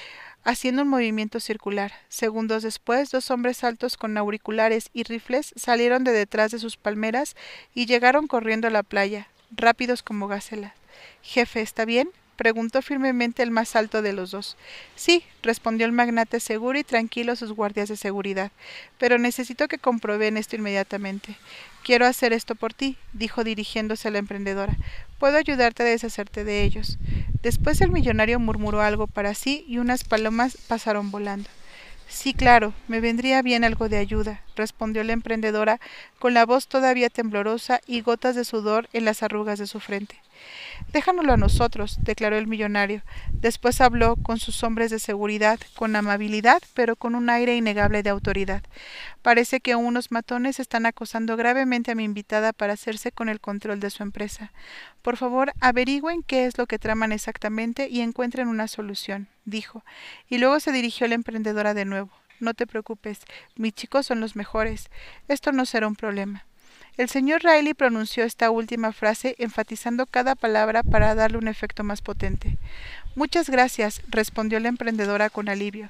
[0.43, 1.91] haciendo un movimiento circular.
[2.07, 7.35] Segundos después, dos hombres altos con auriculares y rifles salieron de detrás de sus palmeras
[7.73, 10.73] y llegaron corriendo a la playa, rápidos como gacelas.
[11.21, 12.09] Jefe, ¿está bien?
[12.39, 14.55] Preguntó firmemente el más alto de los dos.
[14.95, 18.53] Sí, respondió el magnate seguro y tranquilo a sus guardias de seguridad,
[18.97, 21.35] pero necesito que comprueben esto inmediatamente.
[21.83, 24.77] Quiero hacer esto por ti, dijo dirigiéndose a la emprendedora.
[25.19, 26.97] Puedo ayudarte a deshacerte de ellos.
[27.43, 31.49] Después el millonario murmuró algo para sí y unas palomas pasaron volando.
[32.07, 35.81] Sí, claro, me vendría bien algo de ayuda, respondió la emprendedora
[36.19, 40.15] con la voz todavía temblorosa y gotas de sudor en las arrugas de su frente.
[40.91, 43.03] Déjanoslo a nosotros, declaró el millonario.
[43.31, 48.09] Después habló con sus hombres de seguridad, con amabilidad, pero con un aire innegable de
[48.09, 48.63] autoridad.
[49.21, 53.79] Parece que unos matones están acosando gravemente a mi invitada para hacerse con el control
[53.79, 54.51] de su empresa.
[55.01, 59.83] Por favor, averigüen qué es lo que traman exactamente y encuentren una solución, dijo,
[60.27, 62.09] y luego se dirigió a la emprendedora de nuevo.
[62.39, 63.19] No te preocupes,
[63.55, 64.89] mis chicos son los mejores.
[65.27, 66.45] Esto no será un problema.
[66.99, 72.01] El señor Riley pronunció esta última frase enfatizando cada palabra para darle un efecto más
[72.01, 72.57] potente.
[73.15, 75.89] Muchas gracias, respondió la emprendedora con alivio.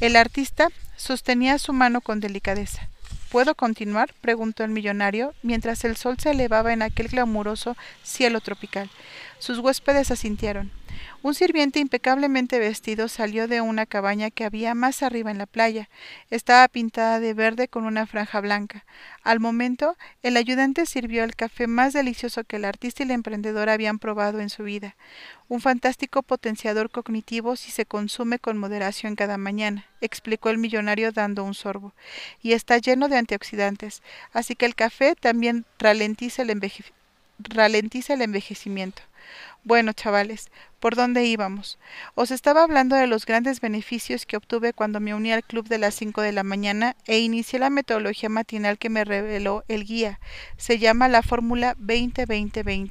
[0.00, 2.86] El artista sostenía su mano con delicadeza.
[3.30, 4.12] ¿Puedo continuar?
[4.20, 8.90] preguntó el millonario, mientras el sol se elevaba en aquel glamuroso cielo tropical.
[9.42, 10.70] Sus huéspedes asintieron.
[11.20, 15.88] Un sirviente impecablemente vestido salió de una cabaña que había más arriba en la playa.
[16.30, 18.84] Estaba pintada de verde con una franja blanca.
[19.24, 23.72] Al momento, el ayudante sirvió el café más delicioso que el artista y la emprendedora
[23.72, 24.94] habían probado en su vida.
[25.48, 31.42] Un fantástico potenciador cognitivo si se consume con moderación cada mañana, explicó el millonario dando
[31.42, 31.94] un sorbo.
[32.42, 34.02] Y está lleno de antioxidantes,
[34.32, 36.50] así que el café también ralentiza el,
[37.48, 39.02] ralentiza el envejecimiento.
[39.64, 40.50] Bueno, chavales,
[40.80, 41.78] ¿por dónde íbamos?
[42.16, 45.78] Os estaba hablando de los grandes beneficios que obtuve cuando me uní al club de
[45.78, 50.18] las cinco de la mañana e inicié la metodología matinal que me reveló el guía.
[50.56, 52.90] Se llama la fórmula 20-20-20.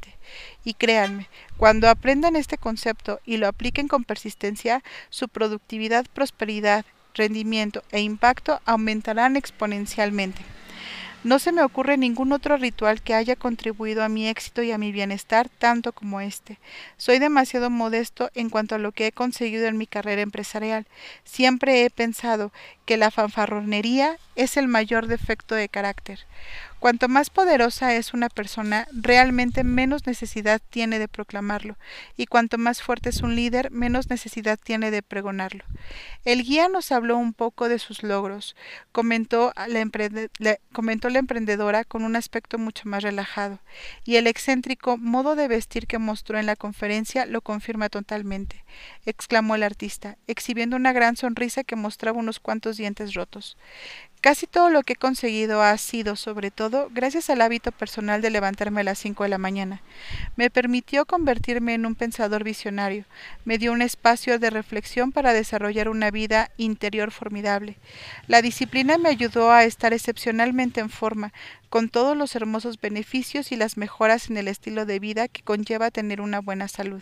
[0.64, 7.84] Y créanme, cuando aprendan este concepto y lo apliquen con persistencia, su productividad, prosperidad, rendimiento
[7.92, 10.42] e impacto aumentarán exponencialmente.
[11.24, 14.80] No se me ocurre ningún otro ritual que haya contribuido a mi éxito y a
[14.80, 16.58] mi bienestar tanto como este.
[16.98, 20.88] Soy demasiado modesto en cuanto a lo que he conseguido en mi carrera empresarial.
[21.24, 22.52] Siempre he pensado
[22.88, 26.26] que la fanfarronería es el mayor defecto de carácter.
[26.82, 31.78] Cuanto más poderosa es una persona, realmente menos necesidad tiene de proclamarlo,
[32.18, 35.64] y cuanto más fuerte es un líder, menos necesidad tiene de pregonarlo.
[36.26, 38.56] El guía nos habló un poco de sus logros,
[38.92, 43.60] comentó la, emprendedora con un aspecto mucho más relajado,
[44.04, 48.66] y el excéntrico modo de vestir que mostró en la conferencia lo confirma totalmente,
[49.06, 53.56] exclamó el artista, exhibiendo una gran sonrisa que mostraba unos cuantos dientes rotos.
[54.22, 58.30] Casi todo lo que he conseguido ha sido, sobre todo, gracias al hábito personal de
[58.30, 59.82] levantarme a las cinco de la mañana.
[60.36, 63.06] Me permitió convertirme en un pensador visionario,
[63.46, 67.78] me dio un espacio de reflexión para desarrollar una vida interior formidable.
[68.28, 71.34] La disciplina me ayudó a estar excepcionalmente en forma,
[71.72, 75.90] con todos los hermosos beneficios y las mejoras en el estilo de vida que conlleva
[75.90, 77.02] tener una buena salud.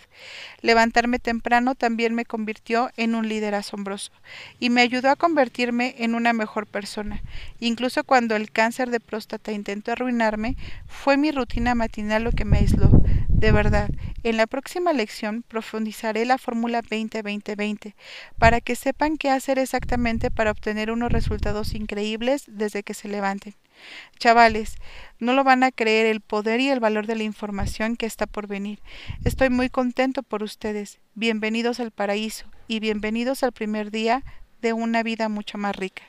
[0.61, 4.11] Levantarme temprano también me convirtió en un líder asombroso
[4.59, 7.23] y me ayudó a convertirme en una mejor persona.
[7.59, 10.55] Incluso cuando el cáncer de próstata intentó arruinarme,
[10.87, 12.91] fue mi rutina matinal lo que me aisló.
[13.27, 13.89] De verdad,
[14.21, 17.95] en la próxima lección profundizaré la fórmula 20-20-20
[18.37, 23.55] para que sepan qué hacer exactamente para obtener unos resultados increíbles desde que se levanten.
[24.17, 24.75] Chavales,
[25.19, 28.25] no lo van a creer el poder y el valor de la información que está
[28.25, 28.79] por venir.
[29.25, 30.99] Estoy muy contento por ustedes.
[31.15, 34.23] Bienvenidos al paraíso y bienvenidos al primer día
[34.61, 36.03] de una vida mucho más rica.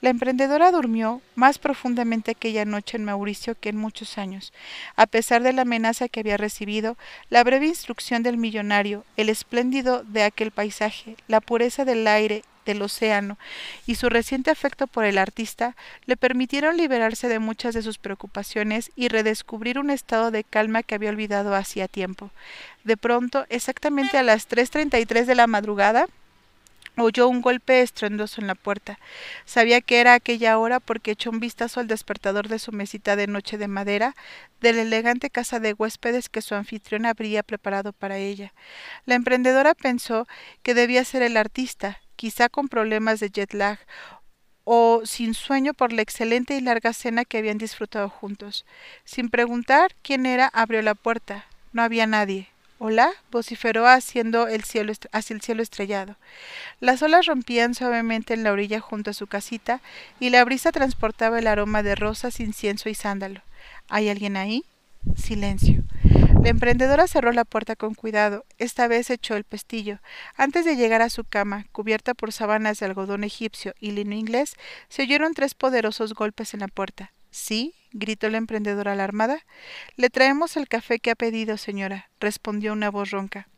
[0.00, 4.52] La emprendedora durmió más profundamente aquella noche en Mauricio que en muchos años.
[4.94, 6.96] A pesar de la amenaza que había recibido,
[7.30, 12.82] la breve instrucción del millonario, el espléndido de aquel paisaje, la pureza del aire del
[12.82, 13.38] océano
[13.86, 15.74] y su reciente afecto por el artista
[16.06, 20.94] le permitieron liberarse de muchas de sus preocupaciones y redescubrir un estado de calma que
[20.94, 22.30] había olvidado hacía tiempo.
[22.84, 26.06] De pronto, exactamente a las 3.33 de la madrugada,
[26.96, 28.98] oyó un golpe estruendoso en la puerta.
[29.44, 33.26] Sabía que era aquella hora porque echó un vistazo al despertador de su mesita de
[33.26, 34.14] noche de madera
[34.60, 38.52] de la elegante casa de huéspedes que su anfitrión habría preparado para ella.
[39.06, 40.26] La emprendedora pensó
[40.62, 43.78] que debía ser el artista, quizá con problemas de jet lag
[44.64, 48.66] o sin sueño por la excelente y larga cena que habían disfrutado juntos.
[49.04, 51.46] Sin preguntar quién era, abrió la puerta.
[51.72, 52.48] No había nadie.
[52.80, 56.16] Hola, vociferó haciendo el cielo hacia el cielo estrellado.
[56.80, 59.80] Las olas rompían suavemente en la orilla junto a su casita
[60.20, 63.40] y la brisa transportaba el aroma de rosas, incienso y sándalo.
[63.88, 64.64] ¿Hay alguien ahí?
[65.16, 65.82] Silencio.
[66.42, 68.44] La emprendedora cerró la puerta con cuidado.
[68.58, 69.98] Esta vez echó el pestillo.
[70.36, 74.54] Antes de llegar a su cama, cubierta por sábanas de algodón egipcio y lino inglés,
[74.88, 77.12] se oyeron tres poderosos golpes en la puerta.
[77.30, 77.74] ¿Sí?
[77.90, 79.44] gritó la emprendedora alarmada.
[79.96, 83.48] Le traemos el café que ha pedido, señora, respondió una voz ronca.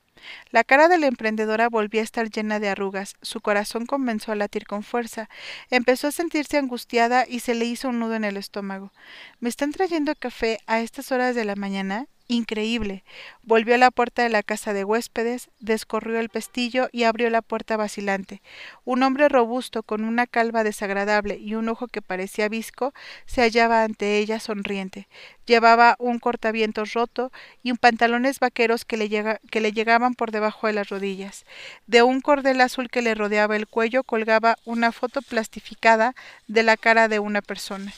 [0.51, 4.37] La cara de la emprendedora volvía a estar llena de arrugas, su corazón comenzó a
[4.37, 5.29] latir con fuerza,
[5.71, 8.93] empezó a sentirse angustiada y se le hizo un nudo en el estómago.
[9.39, 12.07] ¿Me están trayendo café a estas horas de la mañana?
[12.31, 13.03] Increíble.
[13.43, 17.43] Volvió a la puerta de la casa de huéspedes, descorrió el pestillo y abrió la
[17.43, 18.41] puerta vacilante.
[18.85, 22.95] Un hombre robusto, con una calva desagradable y un ojo que parecía visco,
[23.27, 25.09] se hallaba ante ella sonriente.
[25.45, 27.33] Llevaba un cortavientos roto
[27.65, 29.09] y un pantalones vaqueros que le,
[29.51, 31.45] que le llegaban por debajo de las rodillas.
[31.89, 36.15] De un cordel azul que le rodeaba el cuello colgaba una foto plastificada
[36.47, 37.93] de la cara de una persona.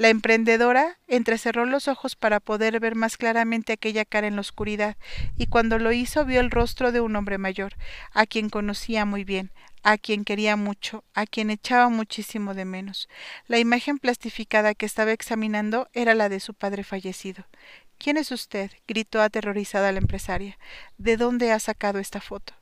[0.00, 4.96] La emprendedora entrecerró los ojos para poder ver más claramente aquella cara en la oscuridad,
[5.36, 7.74] y cuando lo hizo vio el rostro de un hombre mayor,
[8.12, 13.10] a quien conocía muy bien, a quien quería mucho, a quien echaba muchísimo de menos.
[13.46, 17.44] La imagen plastificada que estaba examinando era la de su padre fallecido.
[17.98, 18.70] ¿Quién es usted?
[18.88, 20.56] gritó aterrorizada la empresaria.
[20.96, 22.54] ¿De dónde ha sacado esta foto?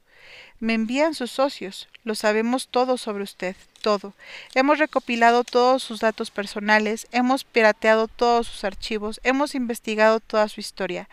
[0.61, 1.89] Me envían sus socios.
[2.05, 4.15] Lo sabemos todo sobre usted, todo.
[4.55, 10.61] Hemos recopilado todos sus datos personales, hemos pirateado todos sus archivos, hemos investigado toda su
[10.61, 11.09] historia.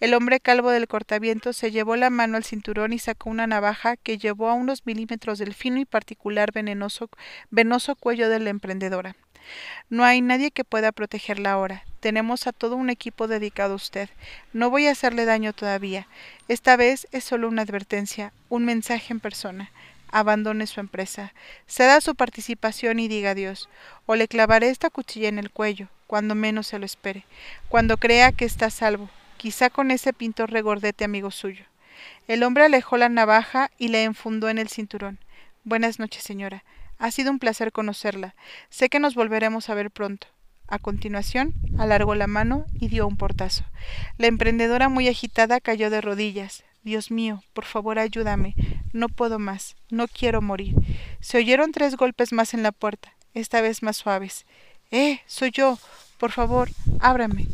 [0.00, 3.96] El hombre calvo del cortaviento se llevó la mano al cinturón y sacó una navaja
[3.96, 7.08] que llevó a unos milímetros del fino y particular venenoso,
[7.50, 9.16] venoso cuello de la emprendedora.
[9.88, 11.84] No hay nadie que pueda protegerla ahora.
[12.00, 14.08] Tenemos a todo un equipo dedicado a usted.
[14.52, 16.06] No voy a hacerle daño todavía.
[16.46, 19.70] Esta vez es solo una advertencia, un mensaje en persona.
[20.10, 21.32] Abandone su empresa.
[21.66, 23.68] Ceda su participación y diga adiós.
[24.06, 27.24] O le clavaré esta cuchilla en el cuello, cuando menos se lo espere,
[27.68, 31.64] cuando crea que está salvo, quizá con ese pintor regordete amigo suyo.
[32.26, 35.18] El hombre alejó la navaja y le enfundó en el cinturón.
[35.64, 36.64] Buenas noches, señora.
[36.98, 38.34] Ha sido un placer conocerla.
[38.70, 40.28] Sé que nos volveremos a ver pronto.
[40.68, 43.64] A continuación, alargó la mano y dio un portazo.
[44.18, 46.62] La emprendedora muy agitada cayó de rodillas.
[46.82, 48.54] Dios mío, por favor ayúdame.
[48.92, 49.76] No puedo más.
[49.90, 50.74] No quiero morir.
[51.20, 54.44] Se oyeron tres golpes más en la puerta, esta vez más suaves.
[54.90, 55.78] Eh, soy yo.
[56.18, 56.68] Por favor,
[57.00, 57.46] ábrame.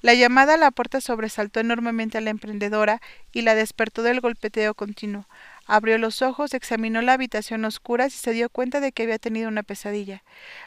[0.00, 3.00] La llamada a la puerta sobresaltó enormemente a la emprendedora
[3.32, 5.26] y la despertó del golpeteo continuo.
[5.66, 9.48] Abrió los ojos, examinó la habitación oscura y se dio cuenta de que había tenido
[9.48, 10.22] una pesadilla.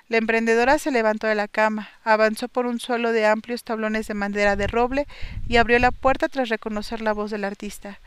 [0.07, 4.13] La emprendedora se levantó de la cama, avanzó por un suelo de amplios tablones de
[4.13, 5.05] madera de roble
[5.47, 7.99] y abrió la puerta tras reconocer la voz del artista.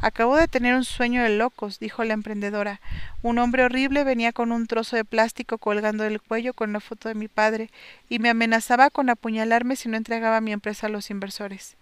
[0.00, 2.80] Acabo de tener un sueño de locos, dijo la emprendedora.
[3.22, 7.08] Un hombre horrible venía con un trozo de plástico colgando del cuello con la foto
[7.08, 7.70] de mi padre
[8.08, 11.76] y me amenazaba con apuñalarme si no entregaba mi empresa a los inversores.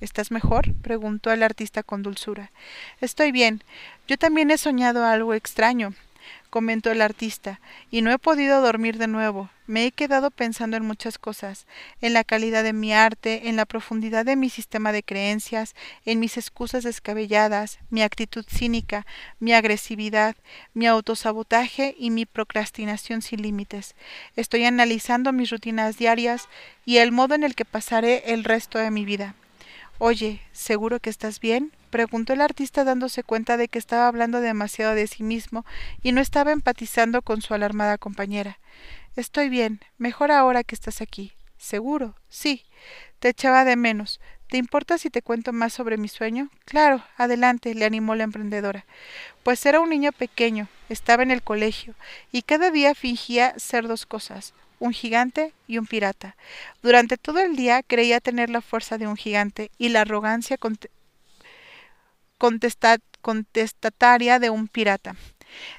[0.00, 0.74] ¿Estás mejor?
[0.76, 2.50] preguntó el artista con dulzura.
[3.00, 3.62] Estoy bien.
[4.08, 5.94] Yo también he soñado algo extraño,
[6.48, 9.50] comentó el artista, y no he podido dormir de nuevo.
[9.66, 11.66] Me he quedado pensando en muchas cosas,
[12.00, 15.74] en la calidad de mi arte, en la profundidad de mi sistema de creencias,
[16.04, 19.06] en mis excusas descabelladas, mi actitud cínica,
[19.38, 20.34] mi agresividad,
[20.74, 23.94] mi autosabotaje y mi procrastinación sin límites.
[24.34, 26.48] Estoy analizando mis rutinas diarias
[26.84, 29.36] y el modo en el que pasaré el resto de mi vida.
[30.02, 31.72] Oye, ¿seguro que estás bien?
[31.90, 35.66] preguntó el artista dándose cuenta de que estaba hablando demasiado de sí mismo
[36.02, 38.58] y no estaba empatizando con su alarmada compañera.
[39.14, 41.34] Estoy bien, mejor ahora que estás aquí.
[41.58, 42.14] ¿Seguro?
[42.30, 42.64] Sí.
[43.18, 44.22] Te echaba de menos.
[44.48, 46.48] ¿Te importa si te cuento más sobre mi sueño?
[46.64, 48.86] Claro, adelante, le animó la emprendedora.
[49.42, 51.94] Pues era un niño pequeño, estaba en el colegio,
[52.32, 56.36] y cada día fingía ser dos cosas, un gigante y un pirata.
[56.82, 60.58] Durante todo el día creía tener la fuerza de un gigante y la arrogancia
[63.20, 65.14] contestataria de un pirata.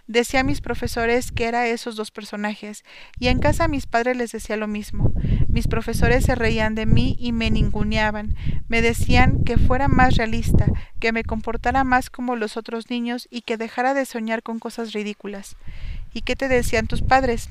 [0.07, 2.83] Decía a mis profesores que era esos dos personajes,
[3.17, 5.13] y en casa a mis padres les decía lo mismo.
[5.47, 8.35] Mis profesores se reían de mí y me ninguneaban.
[8.67, 10.65] Me decían que fuera más realista,
[10.99, 14.91] que me comportara más como los otros niños y que dejara de soñar con cosas
[14.93, 15.55] ridículas.
[16.13, 17.49] ¿Y qué te decían tus padres?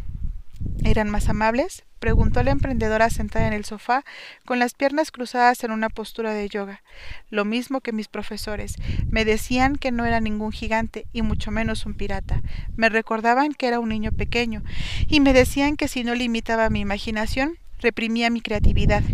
[0.85, 1.85] ¿Eran más amables?
[1.99, 4.05] preguntó la emprendedora sentada en el sofá,
[4.47, 6.83] con las piernas cruzadas en una postura de yoga.
[7.29, 8.77] Lo mismo que mis profesores.
[9.09, 12.43] Me decían que no era ningún gigante, y mucho menos un pirata.
[12.77, 14.63] Me recordaban que era un niño pequeño,
[15.09, 19.05] y me decían que si no limitaba mi imaginación, reprimía mi creatividad,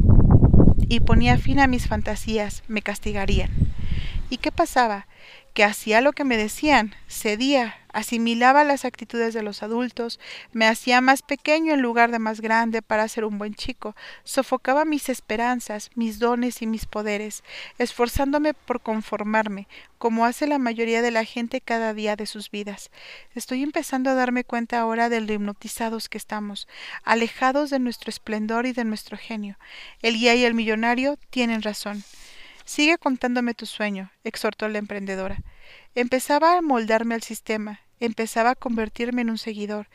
[0.89, 3.51] y ponía fin a mis fantasías, me castigarían.
[4.31, 5.09] ¿Y qué pasaba?
[5.57, 10.21] Que hacía lo que me decían, cedía, asimilaba las actitudes de los adultos,
[10.53, 14.85] me hacía más pequeño en lugar de más grande para ser un buen chico, sofocaba
[14.85, 17.43] mis esperanzas, mis dones y mis poderes,
[17.79, 22.91] esforzándome por conformarme, como hace la mayoría de la gente cada día de sus vidas.
[23.35, 26.69] Estoy empezando a darme cuenta ahora de lo hipnotizados que estamos,
[27.03, 29.57] alejados de nuestro esplendor y de nuestro genio.
[30.03, 32.05] El guía y el millonario tienen razón.
[32.67, 35.39] Sigue contándome tu sueño, exhortó la emprendedora.
[35.95, 39.89] Empezaba a moldarme al sistema, empezaba a convertirme en un seguidor.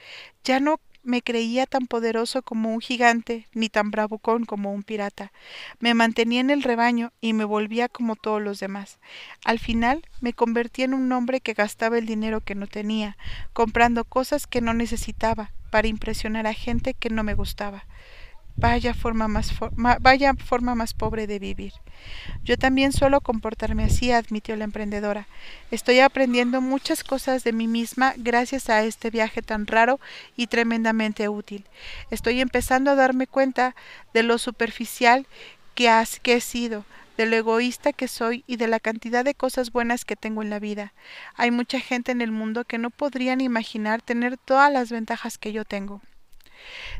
[0.45, 5.34] Ya no me creía tan poderoso como un gigante, ni tan bravucón como un pirata.
[5.80, 8.99] Me mantenía en el rebaño y me volvía como todos los demás.
[9.43, 13.17] Al final me convertí en un hombre que gastaba el dinero que no tenía,
[13.51, 17.86] comprando cosas que no necesitaba, para impresionar a gente que no me gustaba.
[18.62, 19.51] Vaya forma más,
[20.01, 21.74] vaya forma más pobre de vivir.
[22.43, 25.28] Yo también suelo comportarme así, admitió la emprendedora.
[25.72, 29.99] Estoy aprendiendo muchas cosas de mí misma gracias a este viaje tan raro
[30.38, 31.66] y tremendamente útil.
[32.12, 33.76] Estoy empezando a darme cuenta
[34.14, 35.26] de lo superficial
[35.74, 36.86] que, has, que he sido,
[37.18, 40.51] de lo egoísta que soy y de la cantidad de cosas buenas que tengo en
[40.51, 40.93] la vida.
[41.34, 45.51] Hay mucha gente en el mundo que no podrían imaginar tener todas las ventajas que
[45.51, 45.99] yo tengo.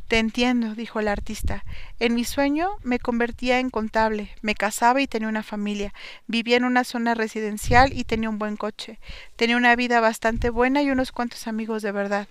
[0.08, 1.64] Te entiendo, dijo el artista.
[2.00, 5.94] En mi sueño me convertía en contable, me casaba y tenía una familia,
[6.28, 9.00] vivía en una zona residencial y tenía un buen coche,
[9.36, 12.28] tenía una vida bastante buena y unos cuantos amigos de verdad,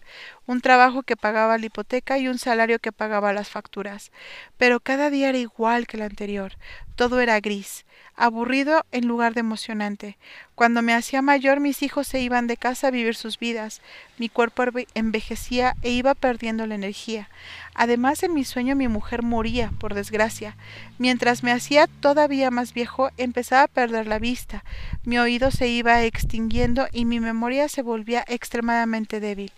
[0.46, 4.10] un trabajo que pagaba la hipoteca y un salario que pagaba las facturas.
[4.58, 6.56] Pero cada día era igual que el anterior,
[7.00, 10.18] todo era gris, aburrido en lugar de emocionante.
[10.54, 13.80] Cuando me hacía mayor mis hijos se iban de casa a vivir sus vidas,
[14.18, 17.30] mi cuerpo envejecía e iba perdiendo la energía.
[17.72, 20.58] Además en mi sueño mi mujer moría, por desgracia.
[20.98, 24.62] Mientras me hacía todavía más viejo empezaba a perder la vista,
[25.02, 29.52] mi oído se iba extinguiendo y mi memoria se volvía extremadamente débil.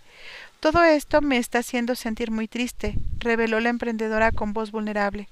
[0.63, 5.29] Todo esto me está haciendo sentir muy triste, reveló la emprendedora con voz vulnerable.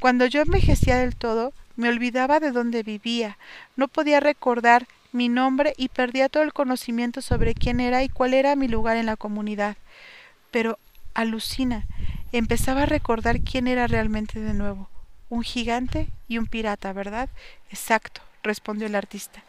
[0.00, 3.36] Cuando yo envejecía del todo, me olvidaba de dónde vivía,
[3.76, 8.32] no podía recordar mi nombre y perdía todo el conocimiento sobre quién era y cuál
[8.32, 9.76] era mi lugar en la comunidad.
[10.50, 10.78] Pero
[11.12, 11.86] alucina,
[12.32, 14.88] empezaba a recordar quién era realmente de nuevo.
[15.28, 17.28] Un gigante y un pirata, ¿verdad?
[17.68, 19.42] Exacto, respondió el artista.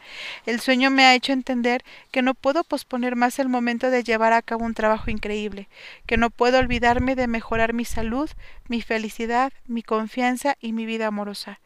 [0.46, 4.32] El sueño me ha hecho entender que no puedo posponer más el momento de llevar
[4.32, 5.68] a cabo un trabajo increíble,
[6.06, 8.30] que no puedo olvidarme de mejorar mi salud,
[8.68, 11.60] mi felicidad, mi confianza y mi vida amorosa.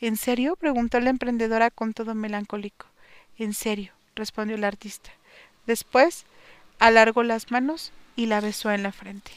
[0.00, 0.56] ¿En serio?
[0.56, 2.86] preguntó la emprendedora con todo melancólico.
[3.38, 5.10] En serio, respondió el artista.
[5.66, 6.24] Después
[6.78, 9.32] alargó las manos y la besó en la frente.